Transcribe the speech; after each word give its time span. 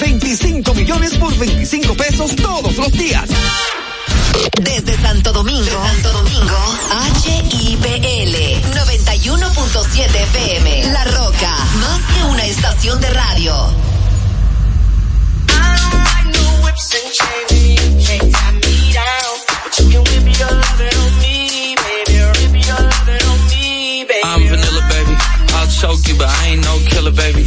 25 0.00 0.74
millones 0.74 1.14
por 1.14 1.36
25 1.36 1.94
pesos 1.94 2.34
todos 2.36 2.76
los 2.76 2.90
días. 2.92 3.28
Desde 4.60 5.00
Santo 5.00 5.32
Domingo, 5.32 5.70
Santo 5.86 6.12
Domingo, 6.12 6.56
HIPL 7.24 8.34
91.7 8.74 10.14
FM. 10.14 10.92
La 10.92 11.04
Roca, 11.04 11.56
más 11.80 12.00
que 12.12 12.24
una 12.24 12.44
estación 12.46 13.00
de 13.00 13.10
radio. 13.10 13.54
I'm 24.24 24.48
vanilla, 24.48 24.80
baby. 24.88 25.14
I'll 25.54 25.68
choke 25.68 26.08
you, 26.08 26.16
but 26.16 26.28
I 26.28 26.46
ain't 26.48 26.64
no 26.64 26.78
killer, 26.88 27.12
baby. 27.12 27.46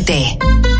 917. 0.00 0.73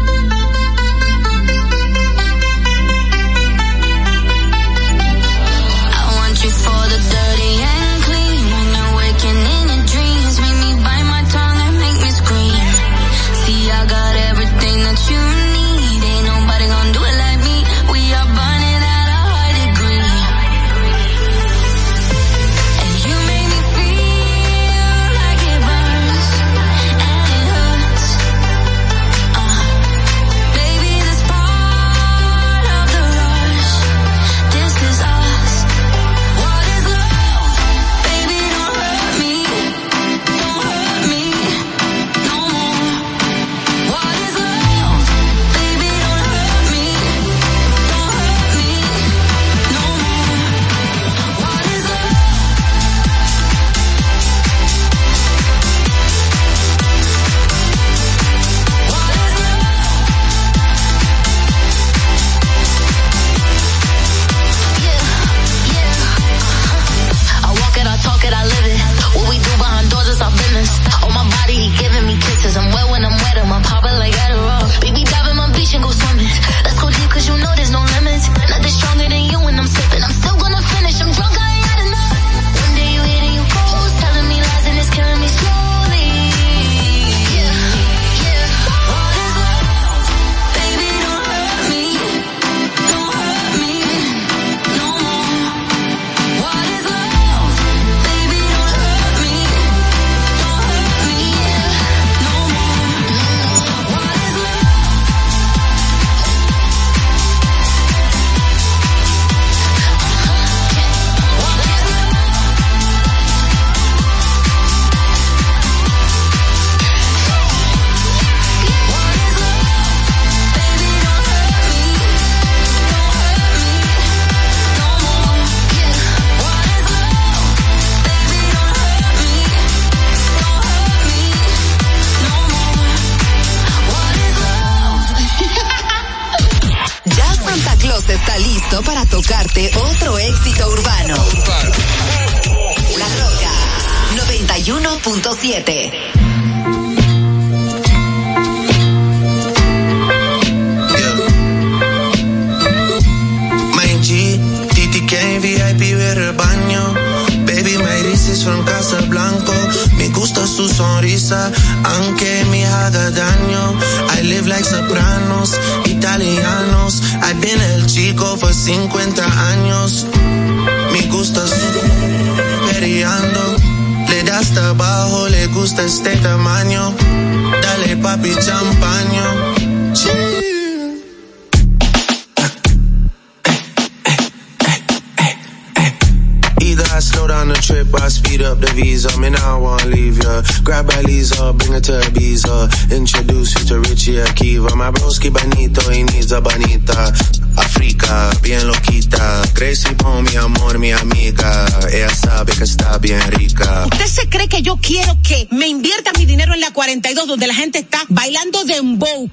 Slow 187.00 187.26
down 187.26 187.48
the 187.48 187.54
trip, 187.54 187.88
I 187.94 188.08
speed 188.08 188.42
up 188.42 188.60
the 188.60 188.70
visa. 188.74 189.16
Me 189.18 189.30
now 189.30 189.56
I 189.56 189.60
wanna 189.60 189.86
leave 189.86 190.18
ya. 190.22 190.42
Grab 190.62 190.91
a 190.91 191.02
Lisa, 191.02 191.52
bring 191.52 191.72
her 191.72 191.80
to 191.80 191.92
Ibiza. 191.92 192.91
Introduce 192.92 193.54
you 193.54 193.64
to 193.68 193.80
Richie 193.88 194.16
Akiva. 194.18 194.74
My 194.76 194.91
broski 194.91 195.30
bonito, 195.32 195.80
he 195.91 196.02
needs 196.04 196.32
a 196.32 196.41
bonita. 196.41 197.12
Africa, 197.56 198.30
bien 198.42 198.66
loquita. 198.66 199.42
Crazy 199.54 199.94
por 199.94 200.22
mi 200.22 200.36
amor, 200.36 200.78
mi 200.78 200.92
amiga. 200.92 201.66
Ella 201.92 202.10
sabe 202.14 202.52
que 202.52 202.64
está 202.64 202.98
bien 202.98 203.20
rica. 203.32 203.86
¿Usted 203.92 204.06
se 204.06 204.28
cree 204.28 204.48
que 204.48 204.62
yo 204.62 204.76
quiero 204.76 205.16
que 205.22 205.48
me 205.52 205.68
invierta 205.68 206.12
mi 206.18 206.26
dinero 206.26 206.54
en 206.54 206.60
la 206.60 206.72
42 206.72 207.26
donde 207.28 207.46
la 207.46 207.54
gente 207.54 207.78
está 207.78 208.02
bailando 208.08 208.64
dembow? 208.64 209.30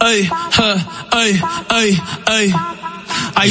Ay, 0.00 0.28
ay, 0.58 0.90
ay, 1.10 1.40
ay. 1.68 2.02
Ay, 2.26 2.54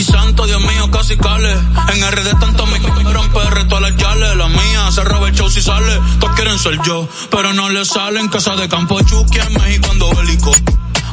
santo, 0.03 0.45
Dios 0.45 0.61
mío, 0.61 0.89
casi 0.91 1.17
cale. 1.17 1.51
En 1.51 2.11
RD 2.11 2.39
tanto 2.39 2.65
me 2.67 2.79
quieren 2.79 3.05
PR, 3.31 3.67
todas 3.67 3.81
las 3.81 3.95
yales. 3.97 4.35
La 4.35 4.47
mía 4.47 4.91
se 4.91 5.01
el 5.01 5.35
show 5.35 5.49
si 5.49 5.61
sale. 5.61 5.99
Todos 6.19 6.35
quieren 6.35 6.57
ser 6.57 6.79
yo, 6.83 7.07
pero 7.29 7.53
no 7.53 7.69
le 7.69 7.85
salen. 7.85 8.27
Casa 8.29 8.55
de 8.55 8.67
campo 8.69 9.01
Chucky 9.01 9.39
en 9.39 9.53
México 9.53 9.89
ando 9.91 10.13
bélico. 10.15 10.51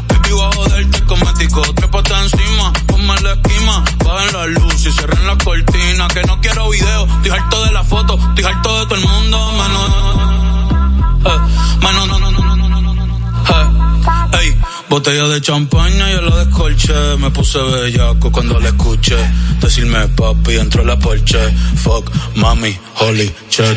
Baby, 0.08 0.31
voy 0.32 0.43
a 0.43 0.52
joderte 0.52 1.05
cosmético. 1.05 1.62
Trépate 1.75 2.14
encima, 2.14 2.72
ponme 2.87 3.14
la 3.20 3.32
esquima. 3.32 3.84
Bajen 4.05 4.32
la 4.32 4.46
luz 4.46 4.87
y 4.87 4.93
cierren 4.93 5.26
la 5.26 5.37
cortina. 5.38 6.08
Que 6.08 6.22
no 6.22 6.40
quiero 6.40 6.70
video, 6.70 7.06
estoy 7.06 7.31
harto 7.31 7.64
de 7.64 7.72
la 7.72 7.84
foto. 7.84 8.19
Estoy 8.28 8.44
harto 8.44 8.81
de 8.81 8.87
todo 8.87 8.94
el 8.96 9.06
mundo, 9.06 9.52
menos... 9.52 10.34
Eh, 11.26 11.38
menos, 11.81 12.08
no, 12.08 12.19
no, 12.19 12.31
no, 12.31 12.56
no, 12.56 12.69
no, 12.69 12.81
no, 12.81 12.94
no. 12.94 13.05
Eh, 13.05 13.69
ey. 13.78 13.84
Botella 14.94 15.26
de 15.26 15.41
champaña, 15.41 16.08
yo 16.12 16.20
la 16.20 16.44
descolché. 16.44 17.17
Me 17.19 17.29
puse 17.32 17.58
bellaco 17.58 18.31
cuando 18.31 18.61
la 18.61 18.69
escuché. 18.69 19.17
Decirme 19.61 20.06
papi, 20.06 20.55
entró 20.55 20.82
en 20.82 20.87
la 20.87 20.96
porche. 20.96 21.52
Fuck, 21.82 22.12
mami, 22.37 22.79
holy 23.00 23.35
shit. 23.50 23.76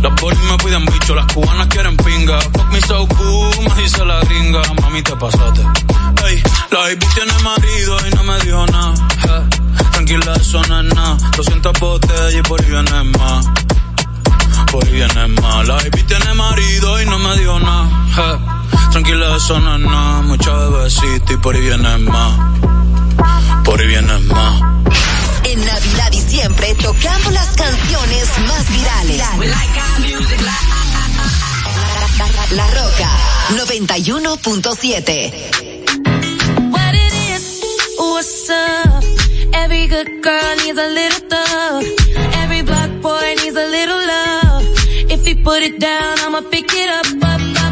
Las 0.00 0.20
bolis 0.20 0.38
me 0.48 0.56
piden 0.58 0.86
bicho, 0.86 1.12
las 1.12 1.26
cubanas 1.32 1.66
quieren 1.66 1.96
pinga. 1.96 2.40
Fuck 2.40 2.70
me 2.70 2.80
so 2.82 3.08
cool, 3.08 3.50
me 3.68 3.82
dice 3.82 4.04
la 4.04 4.20
gringa. 4.20 4.62
Mami, 4.80 5.02
te 5.02 5.16
pasaste. 5.16 5.62
Ey, 6.28 6.40
la 6.70 6.78
baby 6.78 7.06
tiene 7.16 7.32
marido 7.42 7.96
y 8.06 8.14
no 8.14 8.22
me 8.22 8.38
dijo 8.44 8.66
nada. 8.66 9.48
Tranquila, 9.90 10.34
eso 10.36 10.62
no 10.68 10.80
es 10.82 10.94
nada. 10.94 11.16
200 11.36 11.80
botellas 11.80 12.34
y 12.36 12.42
por 12.42 12.62
ahí 12.62 12.70
viene 12.70 13.02
más. 13.18 13.44
Por 14.70 14.84
ahí 14.84 14.92
viene 14.92 15.26
más. 15.42 15.66
La 15.66 15.74
baby 15.78 16.00
tiene 16.06 16.32
marido 16.34 17.02
y 17.02 17.06
no 17.06 17.18
me 17.18 17.36
dijo 17.38 17.58
nada. 17.58 18.53
Tranquila, 18.92 19.36
eso 19.36 19.58
no 19.60 19.74
es 19.74 19.80
nada. 19.80 20.22
Mucha 20.22 20.52
bebecita 20.52 21.32
y 21.32 21.36
por 21.38 21.54
ahí 21.54 21.60
viene 21.62 21.98
más. 21.98 22.38
Por 23.64 23.80
ahí 23.80 23.86
viene 23.86 24.18
más. 24.18 24.62
En 25.44 25.64
Navidad 25.64 26.12
y 26.12 26.20
siempre 26.20 26.74
tocamos 26.76 27.32
las 27.32 27.48
canciones 27.56 28.28
más 28.48 28.68
virales. 28.70 29.22
La 32.50 32.66
Roca 32.70 33.10
91.7 33.50 35.32
What 36.70 36.94
it 36.94 37.14
is, 37.30 37.60
what's 37.98 38.50
up? 38.50 39.04
Every 39.54 39.86
good 39.86 40.22
girl 40.22 40.56
needs 40.64 40.78
a 40.78 40.88
little 40.88 41.20
thug. 41.28 41.84
Every 42.42 42.62
black 42.62 42.90
boy 43.00 43.34
needs 43.42 43.56
a 43.56 43.66
little 43.66 44.06
love. 44.06 44.64
If 45.10 45.26
you 45.26 45.36
put 45.42 45.62
it 45.62 45.78
down, 45.80 46.18
I'ma 46.20 46.42
pick 46.50 46.72
it 46.72 46.88
up, 46.90 47.06
up, 47.22 47.40
up. 47.58 47.63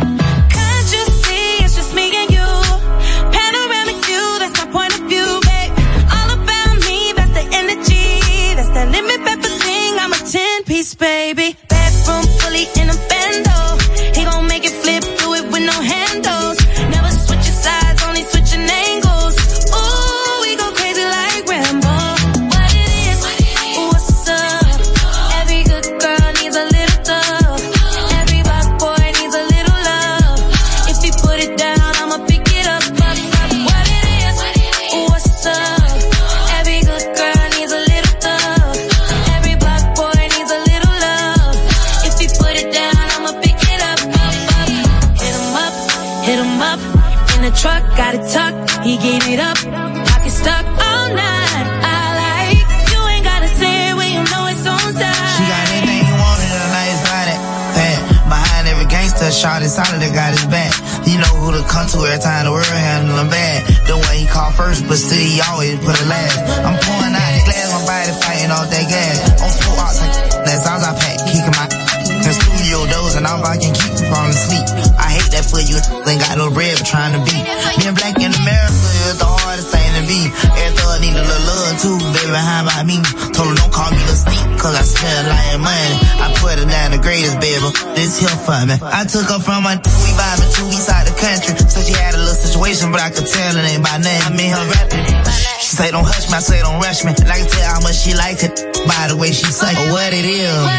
Yeah. 100.43 100.72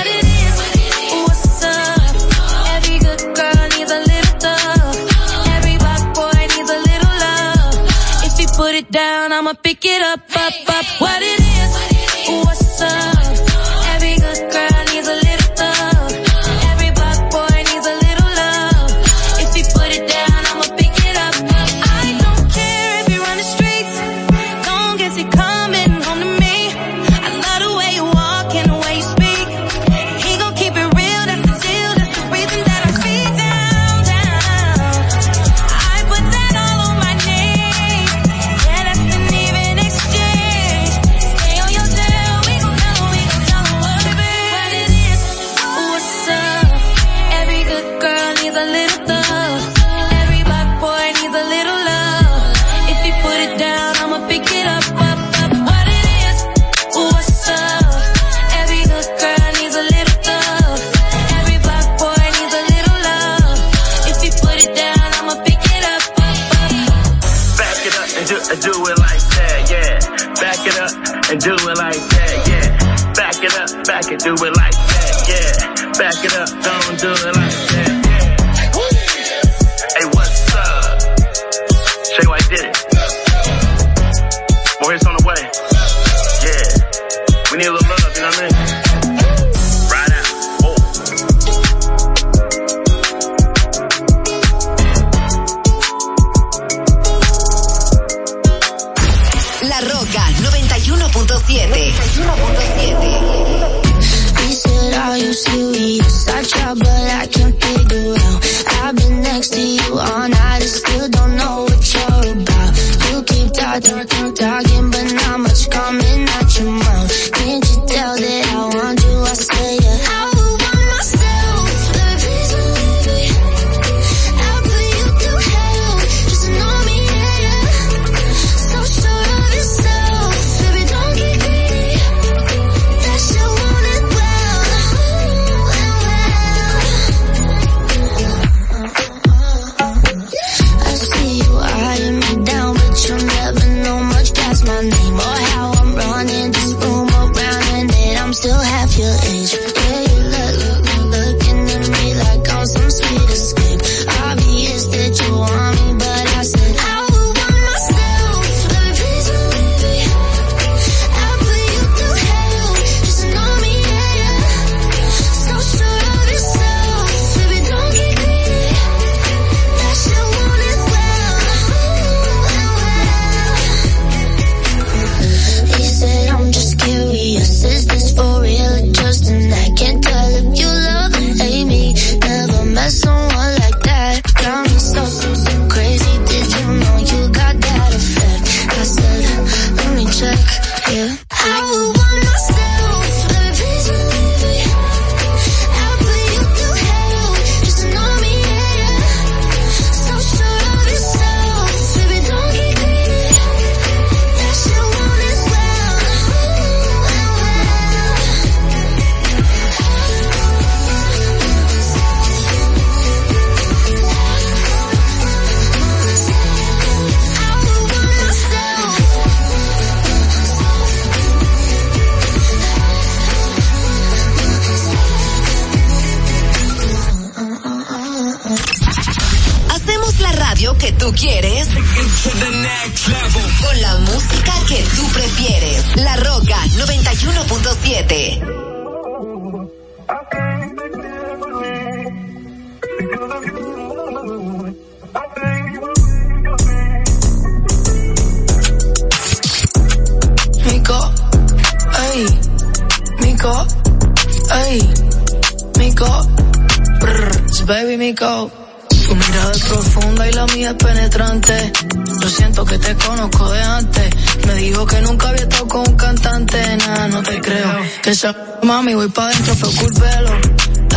Esa 268.14 268.36
mami 268.62 268.94
voy 268.94 269.10
pa' 269.10 269.28
dentro, 269.30 269.56
fue 269.56 269.70
culpelo. 269.74 270.32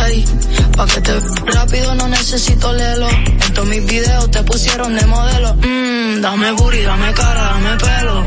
Ey, 0.05 0.23
pa' 0.75 0.85
que 0.85 1.01
te 1.01 1.19
rápido 1.47 1.95
no 1.95 2.07
necesito 2.07 2.71
lelo. 2.73 3.09
En 3.09 3.53
todos 3.53 3.67
mis 3.67 3.83
videos 3.85 4.29
te 4.29 4.43
pusieron 4.43 4.95
de 4.95 5.05
modelo. 5.07 5.55
Mmm, 5.55 6.21
dame 6.21 6.51
booty, 6.51 6.81
dame 6.83 7.11
cara, 7.13 7.41
dame 7.53 7.77
pelo. 7.77 8.17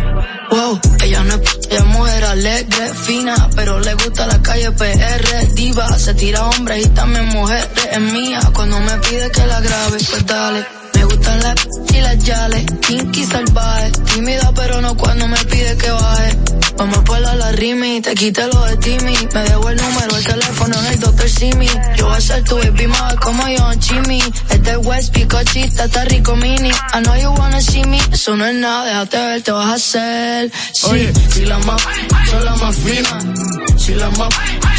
Wow, 0.51 0.81
ella 1.05 1.23
no 1.23 1.35
es, 1.35 1.41
ella 1.71 1.79
es 1.79 1.87
mujer 1.87 2.25
alegre, 2.25 2.95
fina, 2.95 3.49
pero 3.55 3.79
le 3.79 3.95
gusta 3.95 4.27
la 4.27 4.43
calle 4.43 4.73
PR, 4.73 5.55
diva, 5.55 5.97
se 5.97 6.13
tira 6.15 6.47
hombres 6.47 6.87
y 6.87 6.89
también 6.89 7.27
mujeres, 7.29 7.69
es 7.93 8.01
mía, 8.01 8.41
cuando 8.53 8.81
me 8.81 8.99
pide 8.99 9.31
que 9.31 9.47
la 9.47 9.61
grabe, 9.61 9.99
pues 10.11 10.27
dale. 10.27 10.80
Gustan 11.21 11.43
las 11.43 11.55
y 11.93 12.01
las 12.01 12.19
yales, 12.25 12.65
kinky 12.81 13.25
salvaje, 13.27 13.91
tímida 14.15 14.53
pero 14.55 14.81
no 14.81 14.97
cuando 14.97 15.29
me 15.29 15.37
pide 15.45 15.77
que 15.77 15.91
baje. 15.91 16.39
Vamos 16.79 16.99
por 17.01 17.21
la, 17.21 17.35
la 17.35 17.53
rimi, 17.53 18.01
te 18.01 18.15
quité 18.15 18.47
lo 18.47 18.65
de 18.65 18.77
Timmy, 18.79 19.15
me 19.35 19.41
dejo 19.43 19.69
el 19.69 19.77
número, 19.77 20.17
el 20.17 20.25
teléfono 20.25 20.75
en 20.81 20.87
el 20.87 21.01
Dr. 21.01 21.29
Simi. 21.29 21.67
Yo 21.97 22.07
voy 22.07 22.17
a 22.17 22.21
ser 22.23 22.43
tu 22.45 22.57
baby 22.57 22.87
mama 22.87 23.17
como 23.17 23.47
yo 23.49 23.71
en 23.71 23.81
Chimmy. 23.81 24.23
Es 24.49 24.63
de 24.63 24.77
West, 24.79 25.13
picochita, 25.13 25.85
está 25.85 26.05
rico 26.07 26.35
mini. 26.37 26.71
I 26.71 27.03
know 27.03 27.15
you 27.17 27.31
wanna 27.39 27.61
see 27.61 27.85
me, 27.85 27.99
eso 28.11 28.35
no 28.35 28.47
es 28.47 28.55
nada, 28.55 28.87
déjate 28.87 29.19
ver, 29.19 29.43
te 29.43 29.53
vas 29.53 29.67
a 29.67 29.75
hacer. 29.75 30.51
Sí, 30.73 30.87
Oye, 30.91 31.13
si 31.35 31.45
la 31.45 31.59
más, 31.59 31.83
son 32.31 32.45
la 32.47 32.57
más 32.57 32.77
fina. 32.77 33.19
Si 33.77 33.95
la 33.95 34.09
más, 34.11 34.29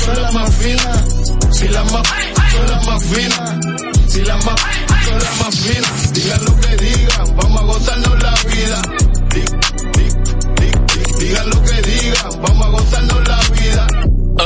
son 0.05 0.21
la 0.23 0.31
más 0.31 0.55
fina. 0.55 1.05
Si 1.51 1.67
la 1.67 1.83
más, 1.83 2.07
son 2.51 2.67
la 2.71 2.81
más 2.81 3.03
fina. 3.03 3.59
Si 4.07 4.21
la 4.21 4.35
más, 4.37 4.55
la 5.19 5.43
más 5.43 5.55
fina. 5.59 5.87
Digan 6.13 6.45
lo 6.45 6.59
que 6.59 6.75
digan, 6.77 7.35
vamos 7.35 7.61
a 7.61 7.65
gozarnos 7.65 8.23
la 8.23 8.33
vida. 8.53 8.81
Di- 9.33 9.41
di- 9.97 10.11
di- 10.59 10.71
di- 10.95 11.25
Digan 11.25 11.49
lo 11.49 11.61
que 11.63 11.81
digan, 11.81 12.41
vamos 12.41 12.65
a 12.65 12.69
gozarnos 12.69 13.27
la 13.27 13.39
vida. 13.59 13.87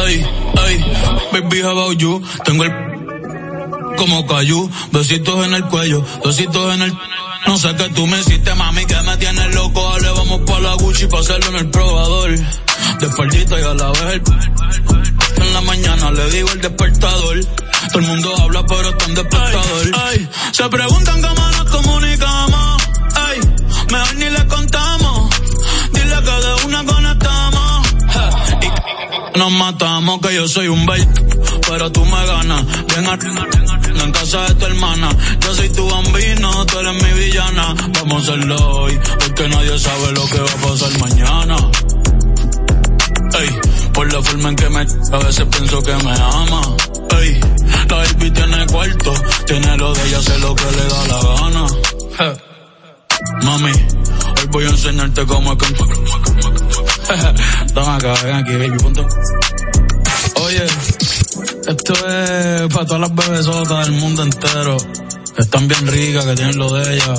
Ay, 0.06 0.26
ay, 0.66 0.86
baby, 1.32 1.62
how 1.62 1.72
about 1.72 1.98
you? 1.98 2.22
Tengo 2.44 2.64
el 2.64 2.72
como 3.98 4.28
cayú, 4.28 4.70
besitos 4.92 5.46
en 5.46 5.54
el 5.54 5.66
cuello, 5.66 6.04
besitos 6.24 6.74
en 6.76 6.82
el... 6.82 6.94
No 7.48 7.58
sé 7.58 7.76
qué 7.76 7.88
tú 7.90 8.06
me 8.08 8.20
hiciste, 8.20 8.54
mami, 8.56 8.86
que 8.86 9.00
me 9.04 9.16
tienes 9.18 9.54
loco. 9.54 9.82
Dale, 9.94 10.10
vamos 10.12 10.42
pa' 10.46 10.60
la 10.60 10.74
Gucci 10.76 11.06
pa' 11.08 11.20
hacerlo 11.20 11.50
en 11.52 11.56
el 11.58 11.70
probador. 11.70 12.32
De 12.32 13.08
y 13.08 13.64
a 13.64 13.74
la 13.74 13.92
vez 13.92 14.02
el... 14.14 14.22
En 15.44 15.54
la 15.54 15.62
mañana 15.62 16.12
le 16.12 16.30
digo 16.32 16.50
el 16.52 16.62
despertador. 16.62 17.38
Todo 17.96 18.04
el 18.04 18.12
mundo 18.12 18.36
habla, 18.44 18.66
pero 18.66 18.90
está 18.90 19.06
en 19.06 19.16
despertador. 19.16 19.92
Ay, 20.06 20.30
se 20.52 20.64
preguntan 20.68 21.22
cómo 21.22 21.48
nos 21.48 21.64
comunicamos. 21.72 22.84
Ay, 23.16 23.40
mejor 23.90 24.16
ni 24.16 24.30
le 24.32 24.48
contamos. 24.48 25.30
Dile 25.94 26.16
que 26.16 26.46
de 26.46 26.66
una 26.66 26.84
conectamos. 26.84 27.88
Ja, 28.10 28.30
y 28.62 29.40
nos 29.40 29.52
matamos, 29.54 30.20
que 30.20 30.36
yo 30.36 30.46
soy 30.46 30.68
un 30.68 30.86
bait, 30.86 31.08
pero 31.70 31.90
tú 31.94 32.04
me 32.04 32.26
ganas. 32.26 32.66
Ven 32.94 33.08
a 33.08 33.14
en 34.04 34.12
casa 34.12 34.42
de 34.42 34.56
tu 34.56 34.66
hermana. 34.66 35.10
Yo 35.40 35.56
soy 35.56 35.70
tu 35.70 35.90
bambino, 35.90 36.66
tú 36.66 36.80
eres 36.80 37.02
mi 37.02 37.24
villana. 37.24 37.76
Vamos 37.94 38.28
a 38.28 38.34
hacerlo 38.34 38.58
hoy, 38.58 39.00
porque 39.20 39.48
nadie 39.48 39.80
sabe 39.80 40.12
lo 40.12 40.26
que 40.26 40.40
va 40.40 40.52
a 40.52 40.68
pasar 40.68 41.00
mañana. 41.00 41.56
Ey, 43.40 43.60
por 43.94 44.12
la 44.12 44.22
forma 44.22 44.50
en 44.50 44.56
que 44.58 44.70
me 44.70 44.80
a 44.80 45.18
veces 45.20 45.46
pienso 45.46 45.82
que 45.82 45.94
me 45.94 46.12
ama. 46.12 46.62
Ey, 47.22 47.40
la 47.90 47.98
baby 47.98 48.32
tiene 48.32 48.66
cuarto, 48.68 49.14
tiene 49.46 49.78
lo 49.78 49.94
de 49.94 50.08
ella, 50.08 50.18
hace 50.20 50.40
lo 50.40 50.56
que 50.56 50.64
le 50.72 50.88
da 50.88 51.08
la 51.08 51.20
gana. 51.36 51.68
Mami, 53.44 53.72
hoy 53.72 54.48
voy 54.52 54.66
a 54.66 54.70
enseñarte 54.70 55.26
cómo 55.26 55.54
es 55.54 55.58
que... 55.58 55.74
Toma 57.74 57.96
acá, 57.98 58.14
ven 58.24 58.36
aquí, 58.36 58.54
baby, 58.54 58.78
punto. 58.78 59.08
Oye, 60.44 60.66
esto 61.68 61.94
es 61.94 62.74
para 62.74 62.86
todas 62.86 63.02
las 63.02 63.16
bebesotas 63.16 63.88
del 63.88 63.96
mundo 63.96 64.24
entero, 64.24 64.78
que 65.36 65.42
están 65.42 65.68
bien 65.68 65.88
ricas, 65.88 66.26
que 66.26 66.36
tienen 66.36 66.58
lo 66.58 66.72
de 66.74 66.96
ella, 66.96 67.14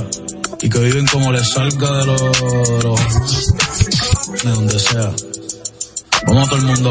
y 0.61 0.69
que 0.69 0.79
viven 0.79 1.07
como 1.07 1.33
les 1.33 1.49
salga 1.49 1.99
de 1.99 2.07
los... 2.07 2.21
De, 2.21 2.39
de 4.43 4.51
donde 4.51 4.79
sea. 4.79 5.13
Vamos 6.27 6.47
a 6.47 6.51
todo 6.51 6.59
el 6.59 6.67
mundo. 6.67 6.91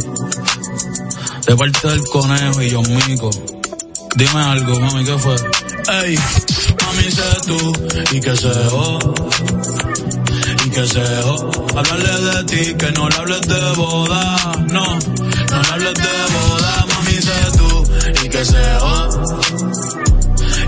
De 1.45 1.55
parte 1.55 1.87
del 1.87 2.03
conejo 2.05 2.61
y 2.61 2.69
yo 2.69 2.81
Mico. 2.81 3.29
Dime 4.15 4.41
algo, 4.41 4.79
mami, 4.79 5.03
¿qué 5.03 5.17
fue? 5.17 5.35
Ey, 5.35 6.15
mami, 6.81 7.11
sé 7.11 7.23
tú, 7.45 7.73
y 8.13 8.21
que 8.21 8.35
se 8.37 8.51
oh, 8.71 8.99
y 10.65 10.69
que 10.69 10.87
se 10.87 11.03
oh. 11.25 11.51
Hablarle 11.75 12.21
de 12.21 12.43
ti, 12.45 12.73
que 12.75 12.91
no 12.93 13.09
le 13.09 13.15
hables 13.17 13.41
de 13.41 13.73
boda, 13.75 14.37
no, 14.71 14.85
no 14.85 15.61
le 15.61 15.69
hables 15.73 15.93
de 15.95 16.15
boda, 16.33 16.85
mami, 16.93 17.21
sé 17.21 17.57
tú, 17.57 17.83
y 18.23 18.29
que 18.29 18.45
se 18.45 18.63
oh, 18.81 19.09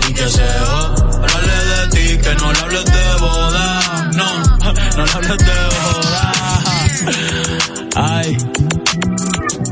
y 0.08 0.12
que 0.12 0.28
se 0.28 0.48
oh. 0.68 0.94
Hablarle 1.22 1.58
de 1.72 1.88
ti, 1.88 2.18
que 2.18 2.34
no 2.34 2.52
le 2.52 2.58
hables 2.60 2.84
de 2.84 3.14
boda, 3.20 4.10
no, 4.12 4.28
no 4.98 5.04
le 5.06 5.12
hables 5.12 5.38
de 5.38 5.58
boda. 5.74 6.32
Ay, 7.94 8.36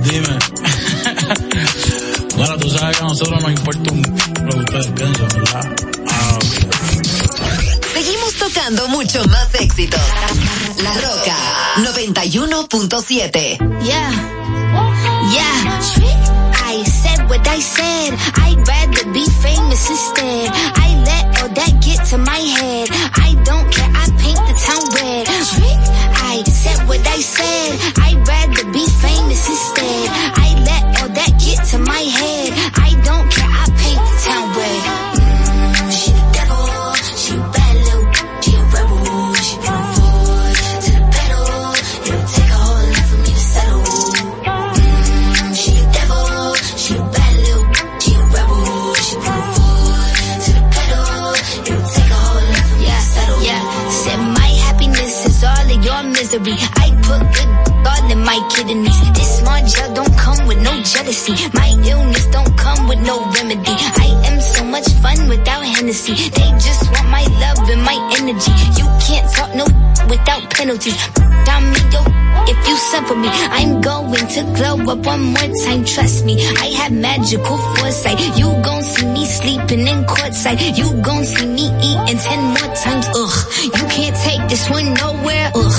dime. 0.02 0.38
Bueno, 2.47 2.62
tú 2.62 2.71
sabes 2.71 2.97
que 2.97 3.03
a 3.03 3.07
nosotros 3.09 3.43
nos 3.43 3.50
importa 3.50 3.91
un 3.91 4.03
lo 4.45 4.53
que 4.53 4.59
ustedes 4.61 4.87
piensan, 4.93 5.29
¿verdad? 5.31 5.75
Ah, 6.09 6.39
Seguimos 7.93 8.35
tocando 8.35 8.87
mucho 8.87 9.25
más 9.25 9.52
éxitos. 9.54 10.00
La 10.80 10.93
Roca 10.93 11.35
91.7. 11.78 13.59
Yeah. 13.82 14.11
Yeah. 15.32 15.80
I 16.69 16.85
said 16.85 17.28
what 17.28 17.45
I 17.49 17.61
said. 17.61 18.15
I'd 18.37 18.69
rather 18.69 19.11
be 19.13 19.26
famous 19.43 19.91
instead. 19.91 20.49
I 20.76 20.95
let 21.04 21.43
all 21.43 21.49
that 21.49 21.82
get 21.85 22.04
to 22.11 22.19
my 22.19 22.39
head. 22.39 22.89
I 23.17 23.35
don't 23.43 23.69
care. 23.73 23.91
I 23.93 24.06
paint 24.23 24.39
the 24.47 24.54
town 24.65 24.85
red. 24.95 25.26
I 26.23 26.45
said 26.45 26.87
what 26.87 27.04
I 27.09 27.21
said. 27.21 27.80
I'd 27.99 28.28
rather 28.28 28.71
be 28.71 28.87
famous 29.02 29.49
instead. 29.49 30.35
To 31.76 31.82
my 31.84 32.00
head. 32.00 32.55
My 61.55 61.73
illness 61.89 62.26
don't 62.26 62.57
come 62.59 62.89
with 62.89 63.00
no 63.00 63.25
remedy. 63.33 63.73
I 64.05 64.09
am 64.29 64.39
so 64.39 64.63
much 64.65 64.87
fun 65.00 65.29
without 65.29 65.65
Hennessy. 65.65 66.13
They 66.13 66.50
just 66.61 66.93
want 66.93 67.09
my 67.09 67.25
love 67.41 67.69
and 67.71 67.83
my 67.83 67.97
energy. 68.19 68.52
You 68.76 68.87
can't 69.00 69.26
talk 69.33 69.55
no 69.55 69.65
without 70.09 70.50
penalties. 70.50 70.95
Me 71.57 71.81
if 72.49 72.69
you 72.69 72.76
for 73.09 73.17
me, 73.17 73.29
I'm 73.33 73.81
going 73.81 74.26
to 74.29 74.43
glow 74.55 74.76
up 74.93 75.07
one 75.07 75.23
more 75.35 75.50
time. 75.65 75.85
Trust 75.85 76.25
me, 76.25 76.37
I 76.59 76.67
have 76.79 76.93
magical 76.93 77.57
foresight. 77.57 78.21
You 78.39 78.52
gon' 78.63 78.83
see 78.83 79.07
me 79.07 79.25
sleeping 79.26 79.87
in 79.87 80.05
courtside. 80.05 80.76
You 80.76 81.00
gon' 81.02 81.25
see 81.25 81.47
me 81.47 81.67
eating 81.83 82.19
ten 82.19 82.43
more 82.55 82.75
times. 82.76 83.07
Ugh, 83.17 83.37
you 83.65 83.85
can't 83.89 84.17
take 84.17 84.49
this 84.49 84.69
one 84.71 84.95
nowhere. 84.95 85.50
Ugh, 85.55 85.79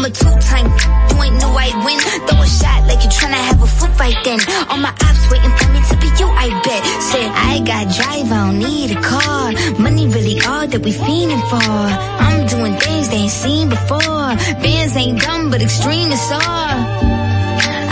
I'm 0.00 0.06
a 0.06 0.16
two-time, 0.16 0.64
you 0.64 1.16
ain't 1.20 1.36
knew 1.36 1.52
I'd 1.60 1.76
win. 1.84 2.00
Throw 2.24 2.40
a 2.40 2.48
shot 2.48 2.88
like 2.88 3.04
you 3.04 3.10
tryna 3.12 3.36
have 3.36 3.60
a 3.60 3.66
foot 3.66 3.92
fight 4.00 4.16
then. 4.24 4.40
All 4.70 4.78
my 4.78 4.88
ops 4.88 5.24
waiting 5.28 5.52
for 5.60 5.68
me 5.76 5.80
to 5.92 5.96
be 6.00 6.08
you, 6.16 6.24
I 6.24 6.48
bet. 6.64 6.82
Said 7.04 7.28
I 7.28 7.60
got 7.60 7.84
drive, 7.92 8.32
I 8.32 8.48
don't 8.48 8.58
need 8.60 8.96
a 8.96 9.00
car. 9.02 9.52
Money 9.76 10.08
really 10.08 10.40
all 10.40 10.66
that 10.66 10.80
we 10.80 10.92
fiending 10.92 11.44
for. 11.52 11.60
I'm 11.60 12.46
doing 12.46 12.80
things 12.80 13.10
they 13.10 13.28
ain't 13.28 13.30
seen 13.30 13.68
before. 13.68 14.32
Bands 14.64 14.96
ain't 14.96 15.20
dumb, 15.20 15.50
but 15.50 15.60
extreme 15.60 16.10
is 16.10 16.32
all. 16.32 16.80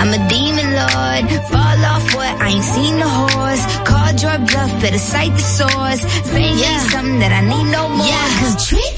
I'm 0.01 0.09
a 0.09 0.21
demon 0.33 0.69
lord. 0.81 1.23
Fall 1.53 1.81
off 1.93 2.15
what? 2.17 2.33
I 2.41 2.57
ain't 2.57 2.65
seen 2.65 2.97
the 3.05 3.11
horse. 3.21 3.63
Call 3.85 4.11
your 4.17 4.39
bluff, 4.49 4.73
better 4.81 4.97
cite 4.97 5.37
the 5.37 5.45
source. 5.45 6.01
Fame 6.33 6.57
ain't 6.57 6.89
something 6.89 7.19
that 7.19 7.33
I 7.37 7.43
need 7.45 7.69
no 7.69 7.85
more. 7.93 8.07
Yeah, 8.09 8.29
cause 8.41 8.67
trick. 8.67 8.98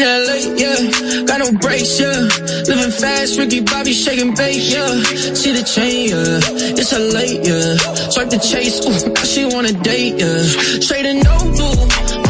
yeah, 0.00 0.16
late, 0.30 0.52
yeah. 0.56 1.24
Got 1.28 1.38
no 1.44 1.52
brakes, 1.60 2.00
yeah. 2.00 2.24
Living 2.68 2.90
fast, 2.90 3.38
Ricky 3.38 3.60
Bobby 3.60 3.92
shaking 3.92 4.34
bass. 4.34 4.72
yeah. 4.72 4.92
See 5.34 5.52
the 5.52 5.62
chain, 5.62 6.08
yeah. 6.10 6.78
It's 6.80 6.90
her 6.90 7.04
late, 7.16 7.40
yeah. 7.44 7.76
Swipe 8.08 8.30
the 8.30 8.40
chase, 8.40 8.80
ooh, 8.80 8.96
she 9.30 9.44
wanna 9.44 9.72
date, 9.72 10.16
yeah. 10.18 10.40
Straight 10.80 11.04
and 11.04 11.22
no 11.22 11.36
blue, 11.54 11.80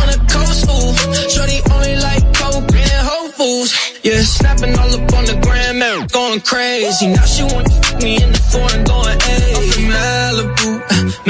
on 0.00 0.09
a 0.11 0.18
coast, 0.35 0.66
ooh. 0.66 0.90
Shorty 1.30 1.59
only 1.74 1.96
like 2.06 2.22
coke 2.35 2.74
and 2.74 3.02
whole 3.09 3.30
fools, 3.38 3.70
yeah. 4.02 4.20
Snapping 4.22 4.74
all 4.78 4.90
up 4.90 5.12
on 5.18 5.24
the 5.30 5.38
gram, 5.44 5.78
man, 5.78 6.06
going 6.09 6.40
crazy. 6.40 7.06
Now 7.06 7.24
she 7.24 7.42
wanna 7.44 7.70
fuck 7.70 8.02
me 8.02 8.22
in 8.22 8.33
the 8.33 8.42
foreign, 8.50 8.83
going, 8.85 9.18
hey, 9.20 9.54
Malibu, 9.90 10.70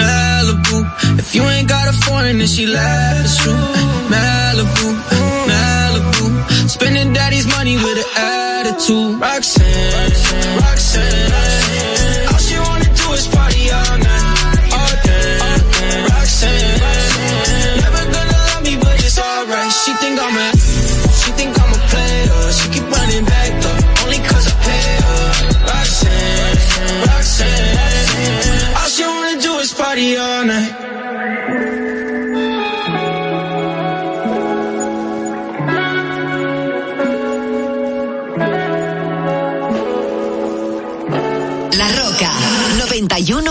Malibu. 0.01 0.77
If 1.19 1.35
you 1.35 1.43
ain't 1.43 1.69
got 1.69 1.87
a 1.89 1.93
foreign, 2.05 2.39
then 2.39 2.49
she 2.49 2.67
laughs, 2.67 3.37
true, 3.43 3.67
Malibu. 4.15 5.30
Spending 6.71 7.13
daddy's 7.13 7.49
money 7.49 7.77
with 7.77 7.99
an 7.99 8.05
attitude. 8.17 9.21
Roxanne. 9.21 10.60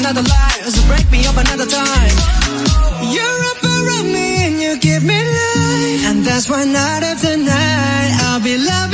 another 0.00 0.22
lie, 0.22 0.60
so 0.74 0.80
break 0.88 1.08
me 1.10 1.26
up 1.26 1.36
another 1.36 1.66
time. 1.66 2.16
You're 3.14 3.40
up 3.52 3.62
around 3.62 4.08
me 4.12 4.46
and 4.46 4.60
you 4.60 4.78
give 4.78 5.04
me 5.04 5.18
life, 5.18 6.02
and 6.08 6.24
that's 6.24 6.48
why 6.48 6.64
night 6.64 7.02
after 7.02 7.36
night 7.36 8.10
I'll 8.24 8.40
be 8.40 8.56
loving. 8.58 8.93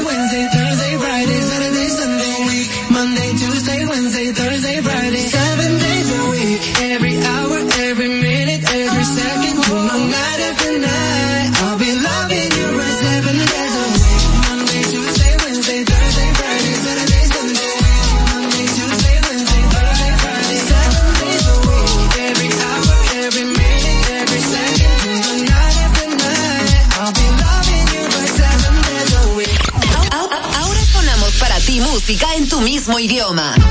mismo 32.91 32.99
idioma. 32.99 33.70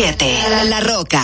La 0.00 0.80
Roca. 0.80 1.22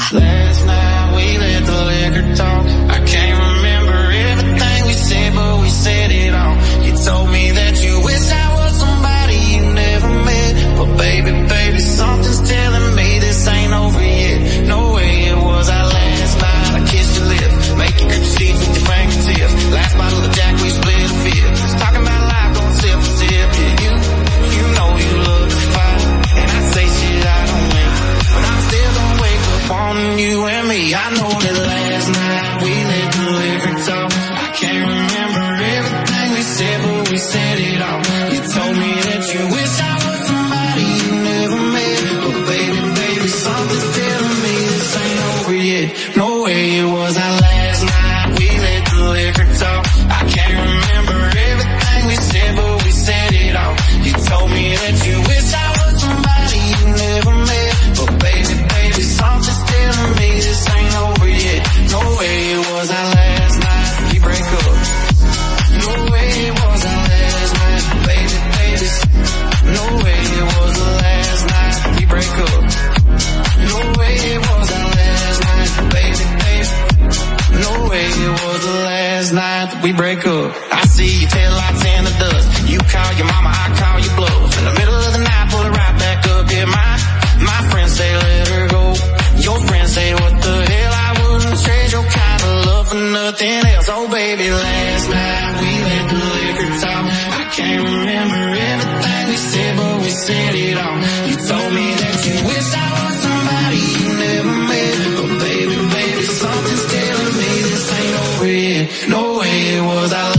last 94.65 95.07
night. 95.11 95.52
We 95.61 95.71
let 95.88 96.04
the 96.13 96.21
liquor 96.37 96.71
talk. 96.83 97.04
I 97.40 97.42
can't 97.57 97.83
remember 97.85 98.42
everything 98.73 99.25
we 99.31 99.37
said, 99.37 99.73
but 99.77 99.94
we 100.02 100.11
said 100.11 100.54
it 100.54 100.77
all. 100.85 100.98
You 101.29 101.37
told 101.50 101.71
me 101.79 101.87
that 102.00 102.17
you 102.27 102.35
wish 102.50 102.69
I 102.75 102.87
was 102.96 103.15
somebody 103.27 103.81
you 103.96 104.09
never 104.25 104.54
met. 104.71 104.94
But 105.17 105.31
baby, 105.44 105.77
baby, 105.96 106.25
something's 106.40 106.85
telling 106.94 107.35
me 107.40 107.50
this 107.69 107.85
ain't 107.98 108.17
over 108.25 108.50
yet. 108.69 108.85
No 109.09 109.23
way 109.38 109.57
it 109.77 109.83
was. 109.83 110.13
I 110.13 110.36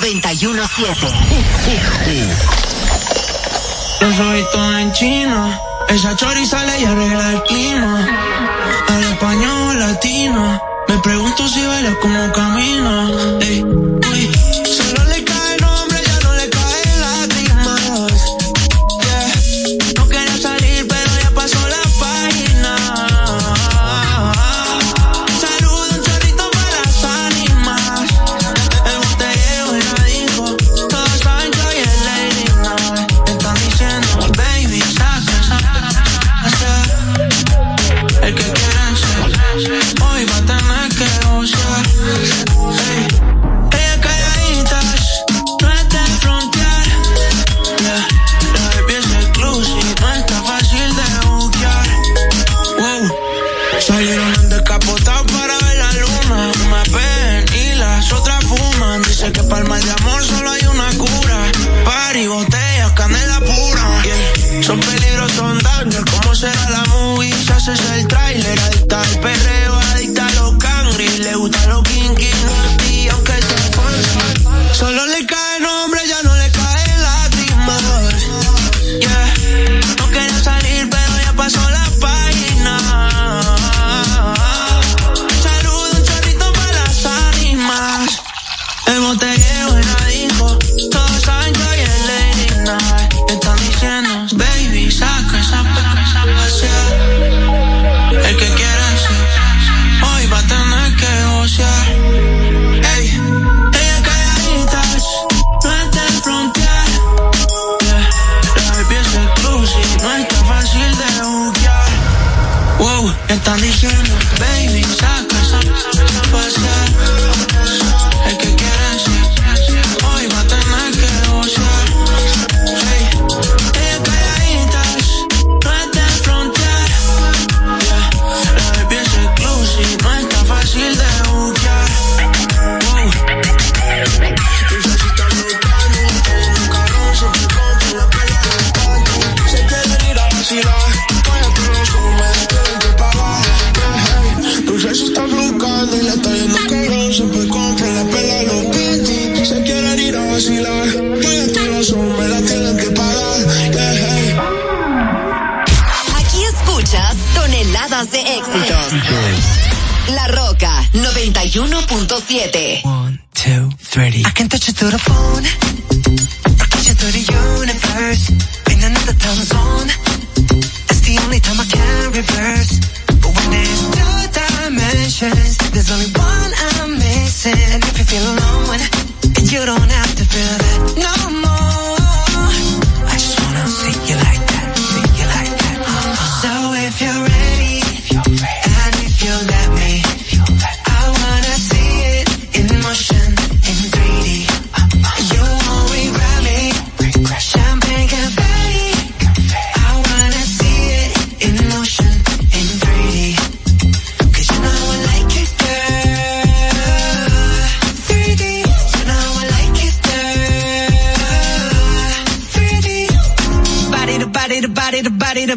917. 0.00 0.38
Yo 4.00 4.12
soy 4.14 4.44
todo 4.52 4.78
en 4.78 4.92
China. 4.92 5.60
Esa 5.88 6.14
chori 6.14 6.46
sale 6.46 6.80
y 6.80 6.84
arregla 6.84 7.32
el 7.32 7.42
clima. 7.42 8.06
Al 8.88 9.02
español 9.02 9.80
latino. 9.80 10.62
Me 10.86 10.98
pregunto 10.98 11.48
si 11.48 11.66
baila 11.66 11.94
como 12.00 12.32
camina. 12.32 13.10
Ey, 13.40 13.64
ey. 14.14 14.67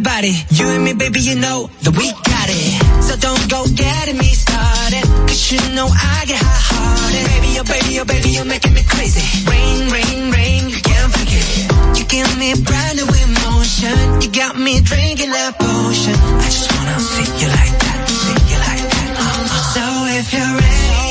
body. 0.03 0.33
You 0.49 0.67
and 0.67 0.83
me, 0.83 0.93
baby, 0.93 1.19
you 1.21 1.35
know 1.35 1.69
that 1.81 1.93
we 1.95 2.11
got 2.11 2.47
it. 2.49 3.03
So 3.05 3.15
don't 3.17 3.45
go 3.49 3.65
getting 3.75 4.17
me 4.17 4.29
started. 4.33 5.05
Cause 5.29 5.51
you 5.51 5.61
know 5.75 5.87
I 5.87 6.25
get 6.25 6.41
hot 6.41 6.61
hearted. 6.69 7.23
Baby, 7.29 7.49
oh 7.59 7.65
baby, 7.65 7.91
oh 8.01 8.05
baby, 8.05 8.29
you're 8.29 8.45
making 8.45 8.73
me 8.73 8.83
crazy. 8.83 9.21
Rain, 9.49 9.89
rain, 9.93 10.31
rain, 10.31 10.69
you 10.69 10.81
can't 10.81 11.11
forget. 11.13 11.45
You 11.97 12.03
give 12.05 12.29
me 12.37 12.53
brand 12.61 12.97
new 12.97 13.09
emotion. 13.09 13.95
You 14.21 14.29
got 14.33 14.57
me 14.57 14.81
drinking 14.81 15.31
that 15.31 15.57
potion. 15.59 16.15
I 16.17 16.47
just 16.49 16.69
wanna 16.73 16.97
see 16.99 17.27
you 17.41 17.47
like 17.47 17.75
that, 17.85 17.99
see 18.09 18.37
you 18.51 18.59
like 18.59 18.85
that. 18.89 19.07
Oh, 19.21 19.53
oh. 19.53 19.73
So 19.75 19.83
if 20.17 20.27
you're 20.33 20.55
ready. 20.57 21.10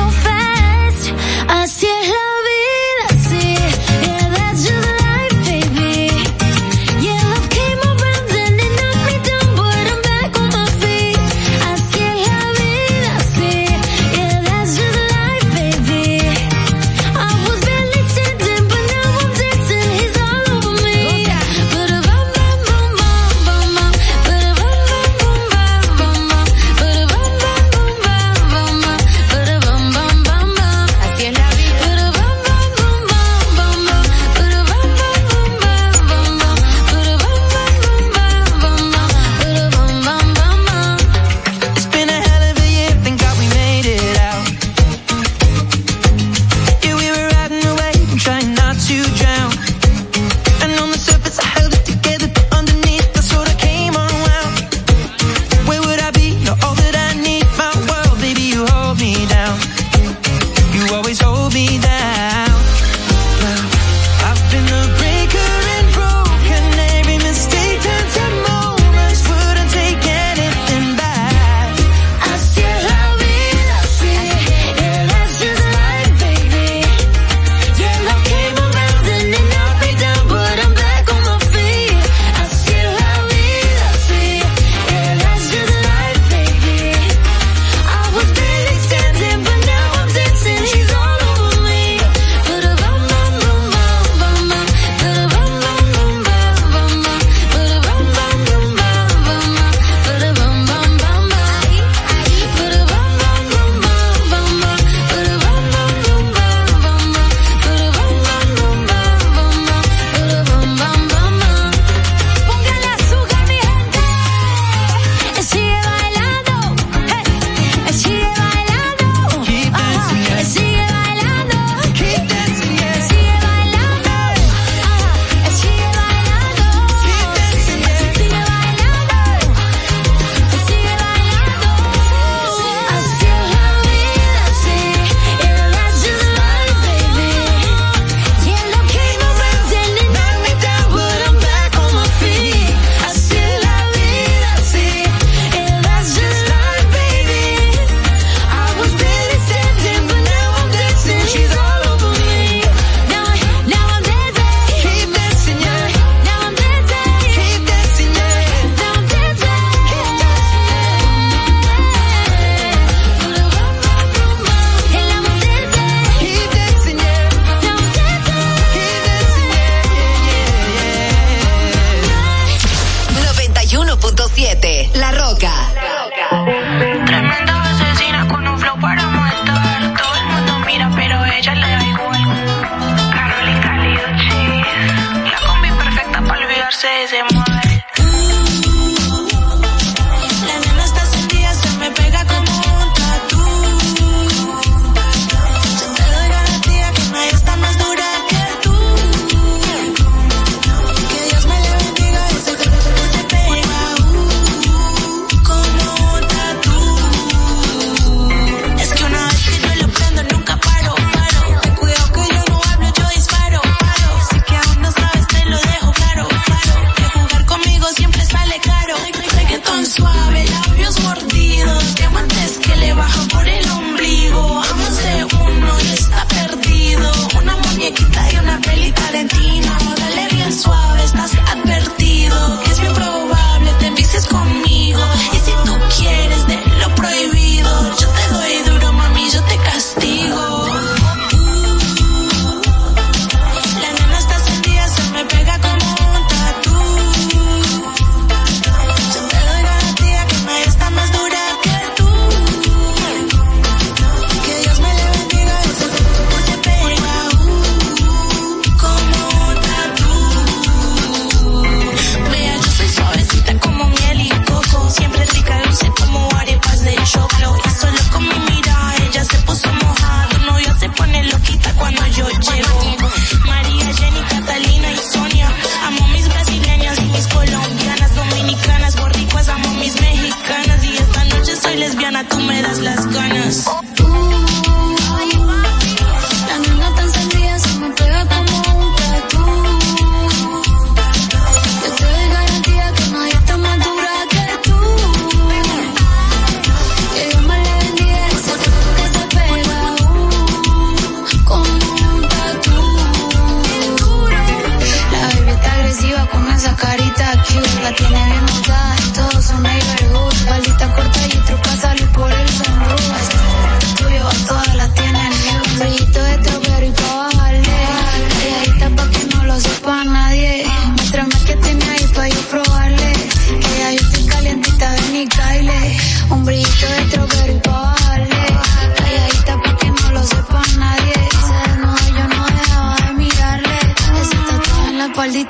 so 0.00 0.08
fast. 0.08 0.29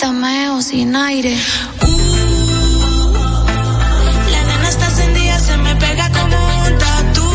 tameo 0.00 0.62
sin 0.62 0.96
aire. 0.96 1.36
Uh, 1.82 3.12
la 4.32 4.42
nena 4.48 4.68
está 4.68 4.86
encendida, 4.86 5.38
se 5.38 5.56
me 5.58 5.76
pega 5.76 6.08
como 6.10 6.36
un 6.66 6.78
tatu. 6.78 7.28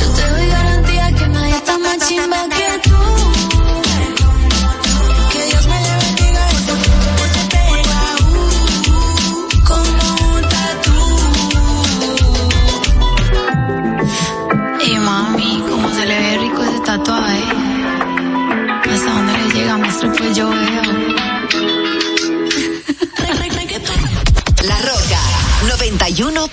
Yo 0.00 0.08
te 0.16 0.30
doy 0.30 0.46
garantía 0.48 1.12
que 1.12 1.28
nadie 1.28 1.56
está 1.56 1.78
más 1.78 1.98
chimba 2.06 2.55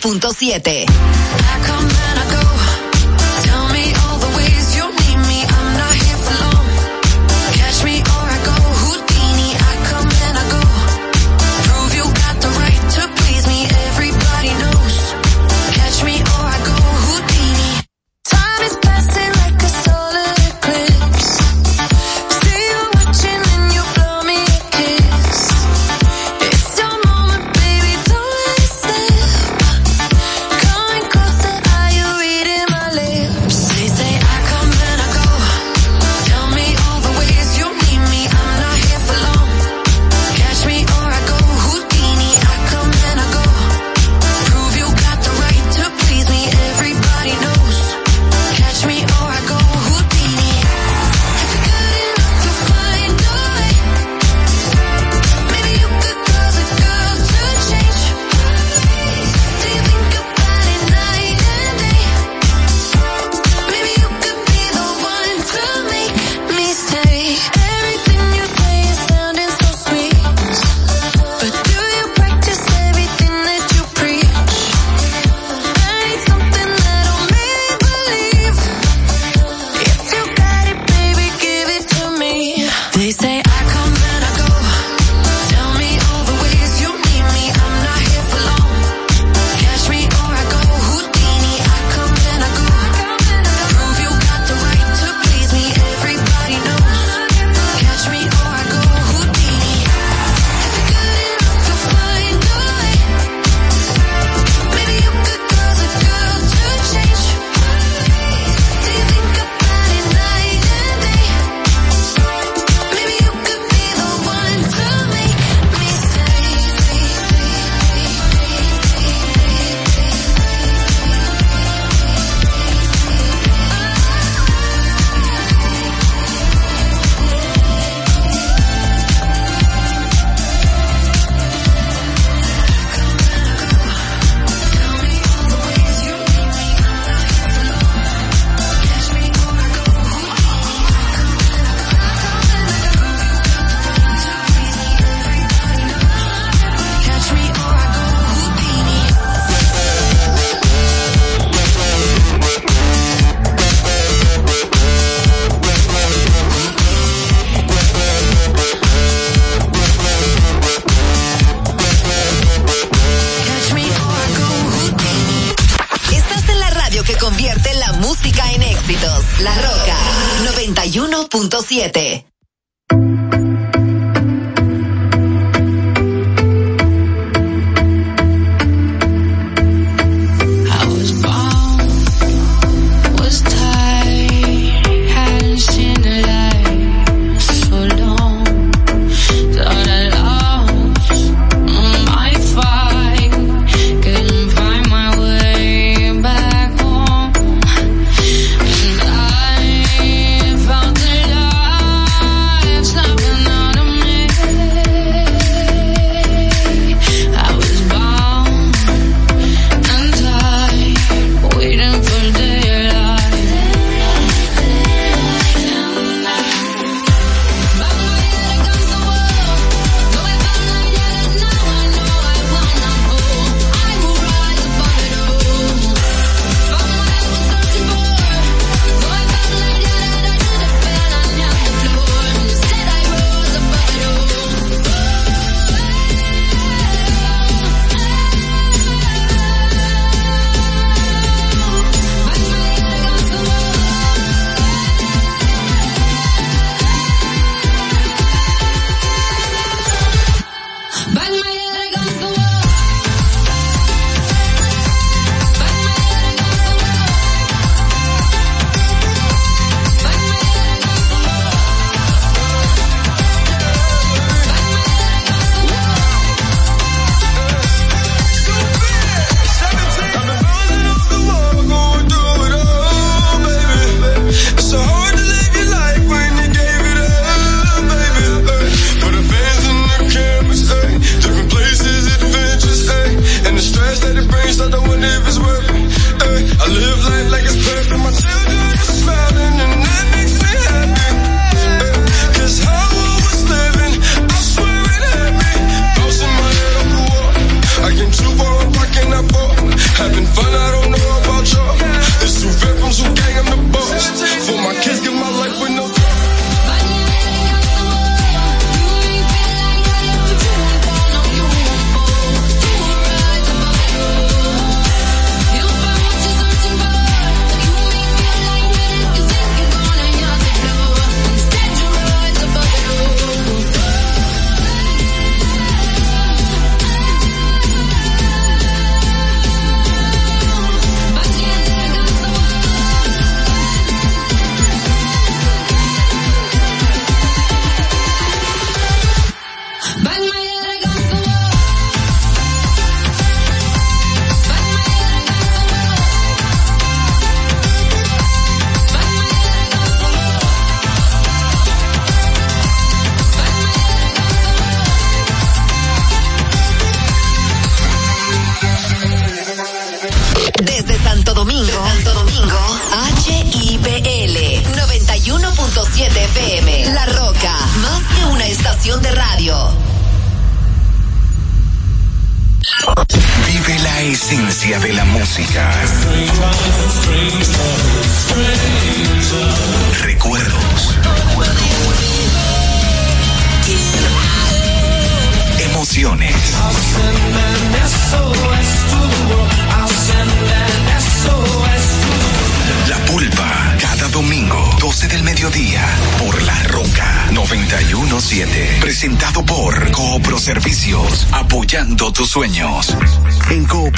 106.7. 0.03 1.92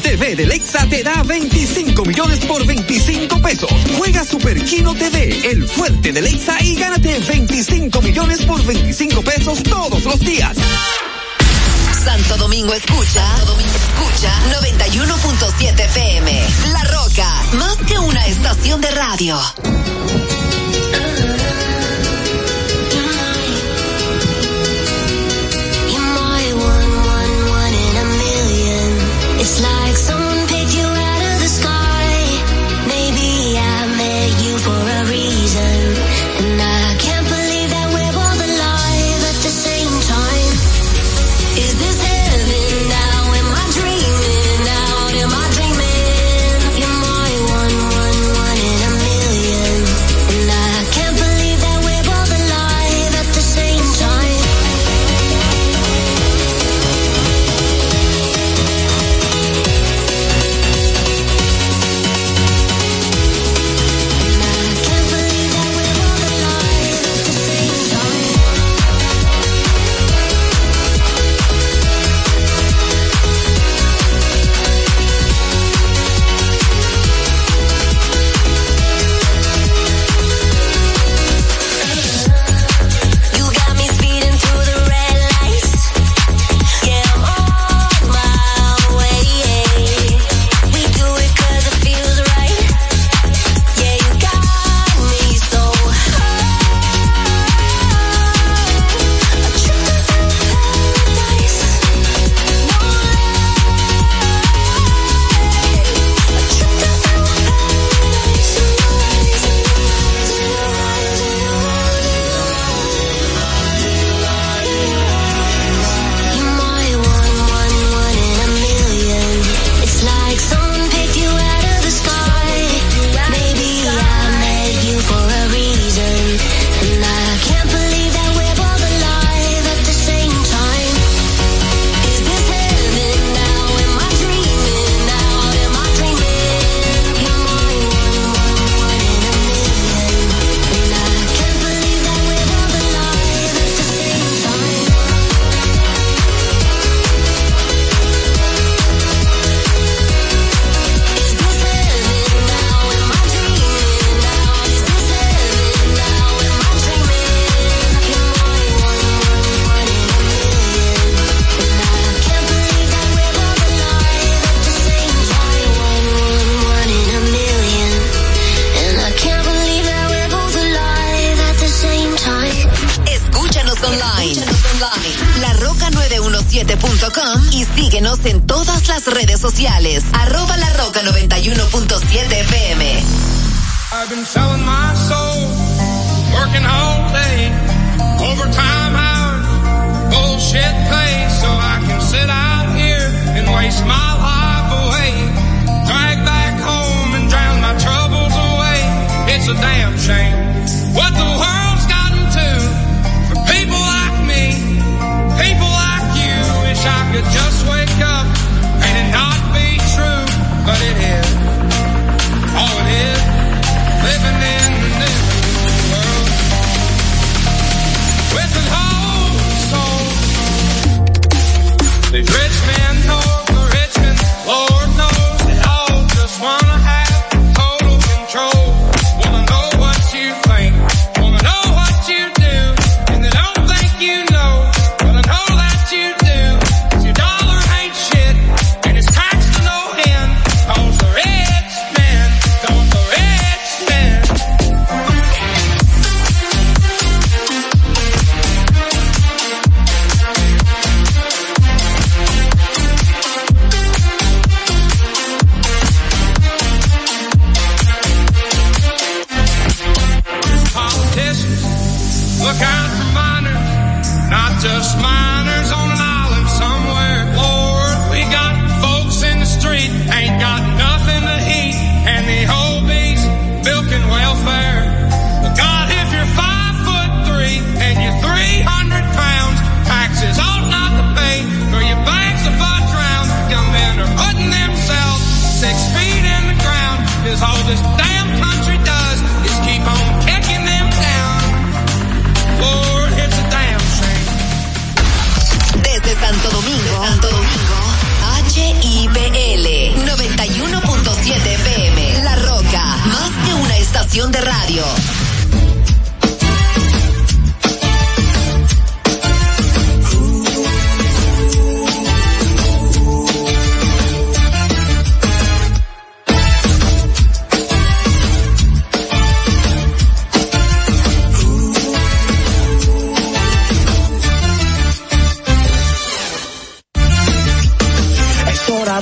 TV 0.00 0.36
de 0.36 0.46
Lexa 0.46 0.86
te 0.88 1.02
da 1.02 1.22
25 1.22 2.04
millones 2.04 2.38
por 2.40 2.64
25 2.64 3.42
pesos. 3.42 3.70
Juega 3.96 4.24
Super 4.24 4.62
Kino 4.64 4.94
TV, 4.94 5.50
el 5.50 5.66
fuerte 5.66 6.12
de 6.12 6.22
Lexa 6.22 6.56
y 6.62 6.76
gánate 6.76 7.18
25 7.18 8.00
millones 8.02 8.44
por 8.44 8.64
25 8.64 9.22
pesos 9.22 9.62
todos 9.62 10.04
los 10.04 10.20
días. 10.20 10.56
Santo 12.04 12.36
Domingo 12.36 12.72
escucha, 12.74 13.24
escucha 13.36 14.32
91.7 14.60 15.80
FM. 15.80 16.46
La 16.72 16.84
Roca, 16.84 17.42
más 17.54 17.76
que 17.86 17.98
una 17.98 18.26
estación 18.26 18.80
de 18.80 18.90
radio. 18.90 19.38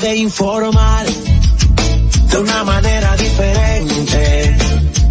De 0.01 0.15
informar 0.15 1.07
de 1.07 2.39
una 2.39 2.65
manera 2.65 3.17
diferente. 3.17 4.57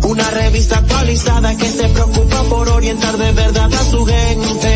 Una 0.03 0.29
revista 0.29 0.77
actualizada 0.77 1.57
que 1.57 1.67
se 1.67 1.89
preocupa 1.89 2.43
por 2.43 2.69
orientar 2.69 3.17
de 3.17 3.31
verdad 3.31 3.73
a 3.73 3.83
su 3.89 4.05
gente. 4.05 4.74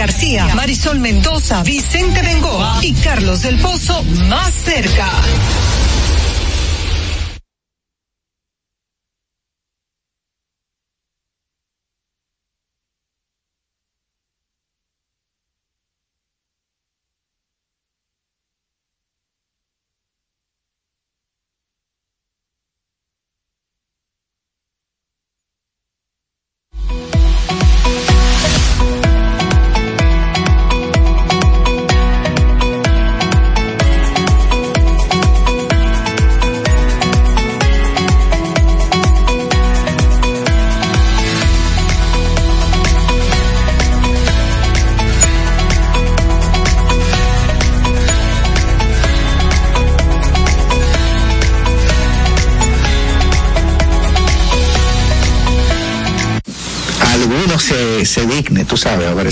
García, 0.00 0.54
Marisol 0.54 0.98
Mendoza, 0.98 1.62
Vicente 1.62 2.22
Bengoa 2.22 2.78
y 2.80 2.94
Carlos 2.94 3.42
del 3.42 3.58
Pozo 3.58 4.02
más 4.30 4.50
cerca. 4.64 5.10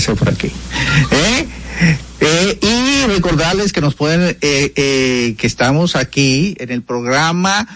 Por 0.07 0.29
aquí. 0.29 0.47
¿Eh? 1.11 1.47
Eh, 2.21 2.59
y 2.61 3.07
recordarles 3.07 3.71
que 3.71 3.81
nos 3.81 3.95
pueden, 3.95 4.37
eh, 4.41 5.35
que 5.37 5.47
estamos 5.47 5.95
aquí 5.95 6.55
en 6.59 6.71
el 6.71 6.81
programa 6.81 7.67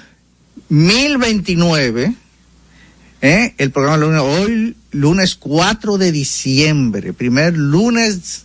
1029, 0.69 2.13
¿eh? 3.21 3.53
el 3.57 3.71
programa 3.71 3.97
lunes, 3.97 4.21
hoy 4.21 4.76
lunes 4.91 5.36
4 5.36 5.97
de 5.97 6.11
diciembre, 6.11 7.13
primer 7.13 7.57
lunes 7.57 8.43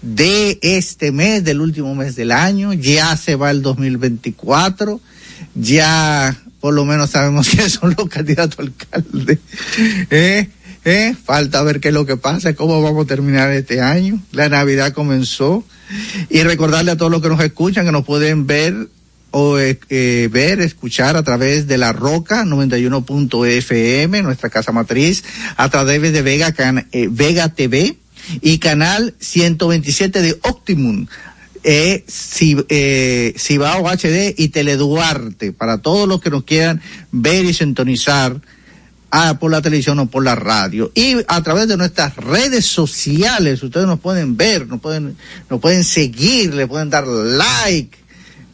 de 0.00 0.58
este 0.62 1.12
mes, 1.12 1.44
del 1.44 1.60
último 1.60 1.94
mes 1.94 2.14
del 2.14 2.30
año, 2.30 2.72
ya 2.72 3.16
se 3.16 3.36
va 3.36 3.50
el 3.50 3.62
2024, 3.62 5.00
ya 5.54 6.36
por 6.60 6.74
lo 6.74 6.84
menos 6.84 7.10
sabemos 7.10 7.48
quiénes 7.50 7.72
son 7.72 7.94
los 7.96 8.08
candidatos 8.08 8.58
a 8.58 8.62
alcalde. 8.62 9.38
¿Eh? 10.84 11.14
Falta 11.24 11.62
ver 11.62 11.78
qué 11.80 11.88
es 11.88 11.94
lo 11.94 12.06
que 12.06 12.16
pasa, 12.16 12.54
cómo 12.54 12.82
vamos 12.82 13.04
a 13.04 13.08
terminar 13.08 13.52
este 13.52 13.80
año. 13.80 14.20
La 14.32 14.48
Navidad 14.48 14.92
comenzó. 14.92 15.64
Y 16.30 16.42
recordarle 16.42 16.90
a 16.92 16.96
todos 16.96 17.12
los 17.12 17.20
que 17.22 17.28
nos 17.28 17.40
escuchan 17.40 17.84
que 17.84 17.92
nos 17.92 18.04
pueden 18.04 18.46
ver 18.46 18.88
o 19.30 19.58
eh, 19.58 19.78
eh, 19.90 20.28
ver, 20.32 20.60
escuchar 20.60 21.16
a 21.16 21.22
través 21.22 21.66
de 21.66 21.78
la 21.78 21.92
Roca 21.92 22.44
91.fm, 22.44 24.22
nuestra 24.22 24.50
casa 24.50 24.72
matriz, 24.72 25.24
a 25.56 25.68
través 25.70 26.00
de 26.12 26.22
Vega, 26.22 26.52
Can- 26.52 26.86
eh, 26.92 27.08
Vega 27.10 27.48
TV 27.50 27.96
y 28.40 28.58
canal 28.58 29.14
127 29.20 30.20
de 30.22 30.38
Optimum. 30.42 31.06
Eh, 31.64 32.04
eh, 32.68 33.34
Cibao 33.38 33.88
HD 33.88 34.34
y 34.36 34.48
Teleduarte, 34.48 35.52
para 35.52 35.78
todos 35.78 36.08
los 36.08 36.20
que 36.20 36.30
nos 36.30 36.44
quieran 36.44 36.80
ver 37.12 37.44
y 37.44 37.54
sintonizar 37.54 38.40
ah, 39.12 39.38
por 39.38 39.50
la 39.50 39.62
televisión 39.62 39.98
o 40.00 40.06
por 40.06 40.24
la 40.24 40.34
radio. 40.34 40.90
Y 40.94 41.18
a 41.28 41.42
través 41.42 41.68
de 41.68 41.76
nuestras 41.76 42.16
redes 42.16 42.64
sociales, 42.64 43.62
ustedes 43.62 43.86
nos 43.86 44.00
pueden 44.00 44.36
ver, 44.36 44.66
nos 44.66 44.80
pueden, 44.80 45.16
nos 45.48 45.60
pueden 45.60 45.84
seguir, 45.84 46.54
le 46.54 46.66
pueden 46.66 46.90
dar 46.90 47.06
like, 47.06 47.96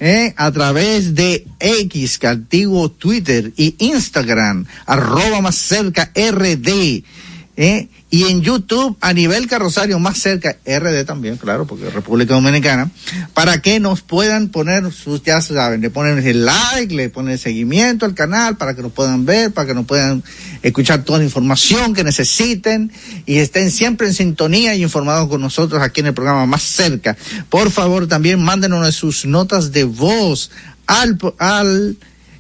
¿eh? 0.01 0.35
a 0.37 0.51
través 0.51 1.15
de 1.15 1.47
X, 1.61 2.19
que 2.19 2.27
antiguo 2.27 2.91
Twitter, 2.91 3.53
y 3.57 3.77
Instagram, 3.79 4.67
arroba 4.85 5.41
más 5.41 5.55
cerca 5.55 6.11
RD. 6.15 7.03
¿eh? 7.57 7.89
Y 8.11 8.25
en 8.25 8.41
YouTube 8.41 8.97
a 9.01 9.13
nivel 9.13 9.47
carrosario 9.47 9.99
más 9.99 10.19
cerca, 10.19 10.57
RD 10.65 11.05
también, 11.05 11.37
claro, 11.37 11.67
porque 11.67 11.91
República 11.91 12.35
Dominicana, 12.35 12.91
para 13.35 13.61
que 13.61 13.81
nos 13.81 14.01
puedan 14.01 14.49
poner 14.49 14.91
sus, 14.93 15.23
ya 15.23 15.43
saben, 15.43 15.83
le 15.83 15.91
ponen 15.91 16.27
el 16.27 16.47
like, 16.47 16.95
le 16.95 17.11
ponen 17.11 17.33
el 17.33 17.39
seguimiento 17.39 18.07
al 18.07 18.15
canal 18.15 18.57
para 18.57 18.75
que 18.75 18.81
nos 18.81 18.93
puedan 18.93 19.27
ver, 19.27 19.53
para 19.53 19.67
que 19.67 19.75
nos 19.75 19.85
puedan 19.85 20.25
escuchar 20.63 21.05
toda 21.05 21.19
la 21.19 21.27
información 21.27 21.93
que 21.93 22.03
necesiten 22.03 22.91
y 23.27 23.39
estén 23.39 23.71
siempre 23.71 24.07
en 24.07 24.15
sintonía 24.15 24.75
y 24.75 24.83
informados 24.83 25.29
con 25.29 25.43
nosotros 25.43 25.83
aquí 25.83 26.01
en 26.01 26.07
el 26.07 26.15
programa 26.15 26.47
más 26.47 26.63
cerca. 26.63 27.15
Por 27.51 27.71
favor, 27.71 28.07
también 28.09 28.43
mándenos 28.43 28.95
sus 28.95 29.27
notas 29.27 29.71
de 29.73 29.85
voz 29.85 30.51
al, 30.87 31.19
al, 31.39 31.97